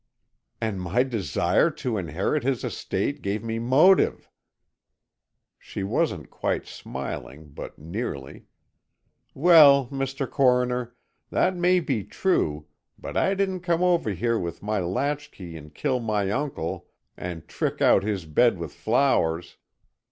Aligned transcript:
"And 0.59 0.81
my 0.81 1.03
desire 1.03 1.69
to 1.69 1.95
inherit 1.95 2.41
his 2.41 2.63
estate 2.63 3.21
gave 3.21 3.43
me 3.43 3.59
motive!" 3.59 4.31
she 5.59 5.83
wasn't 5.83 6.31
quite 6.31 6.65
smiling, 6.65 7.49
but 7.51 7.77
nearly. 7.77 8.45
"Well, 9.35 9.89
Mr. 9.89 10.27
Coroner, 10.27 10.95
that 11.29 11.55
may 11.55 11.79
be 11.81 12.03
true, 12.03 12.65
but 12.97 13.15
I 13.15 13.35
didn't 13.35 13.59
come 13.59 13.83
over 13.83 14.09
here 14.09 14.39
with 14.39 14.63
my 14.63 14.79
latchkey 14.79 15.55
and 15.55 15.71
kill 15.71 15.99
my 15.99 16.31
uncle 16.31 16.87
and 17.15 17.47
trick 17.47 17.79
out 17.79 18.01
his 18.01 18.25
bed 18.25 18.57
with 18.57 18.73
flowers. 18.73 19.57